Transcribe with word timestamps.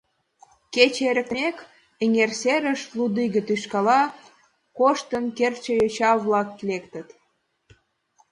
Кече 0.73 1.03
ырыктымек, 1.11 1.57
эҥер 2.03 2.31
серыш, 2.41 2.81
лудиге 2.97 3.41
тӱшкала, 3.47 4.01
коштын 4.77 5.25
кертше 5.37 5.71
йоча-влак 5.79 6.49
лектыт. 6.67 7.07